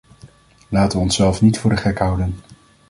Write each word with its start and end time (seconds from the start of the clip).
Laten 0.69 0.97
we 0.97 1.03
onszelf 1.03 1.41
niet 1.41 1.57
voor 1.59 1.69
de 1.69 1.77
gek 1.77 1.97
houden! 1.97 2.35